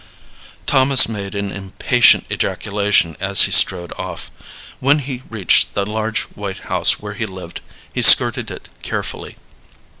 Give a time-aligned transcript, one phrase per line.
[0.65, 4.31] Thomas made an impatient ejaculation as he strode off.
[4.79, 7.61] When he reached the large white house where he lived
[7.93, 9.37] he skirted it carefully.